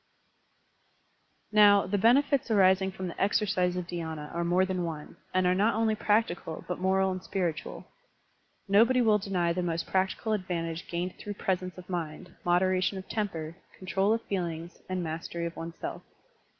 Now, 1.51 1.85
the 1.85 1.99
benefits* 1.99 2.49
arising 2.49 2.89
from 2.91 3.07
the 3.07 3.21
exercise 3.21 3.75
of 3.75 3.85
dhySna 3.85 4.33
are 4.33 4.43
more 4.43 4.65
than 4.65 4.83
one, 4.83 5.15
and 5.31 5.45
are 5.45 5.53
not 5.53 5.75
only 5.75 5.93
practical 5.93 6.65
but 6.67 6.79
moral 6.79 7.11
and 7.11 7.21
spiritual. 7.21 7.85
Nobody 8.67 8.99
will 8.99 9.19
deny 9.19 9.53
the 9.53 9.61
most 9.61 9.85
practical 9.85 10.33
advantage 10.33 10.87
gained 10.87 11.19
through 11.19 11.35
presence 11.35 11.77
of 11.77 11.87
mind, 11.87 12.33
moderation 12.43 12.97
of 12.97 13.07
temper, 13.09 13.57
control 13.77 14.11
of 14.11 14.23
feelings, 14.23 14.81
and 14.89 15.03
mastery 15.03 15.45
of 15.45 15.55
oneself. 15.55 16.01